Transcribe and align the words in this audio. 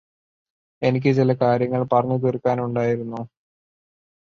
എനിക്ക് 0.81 1.11
ചില 1.15 1.33
കാര്യങ്ങള് 1.41 1.85
പറഞ്ഞു 1.93 2.17
തീര്ക്കാനുണ്ടായിരുന്നു 2.17 3.21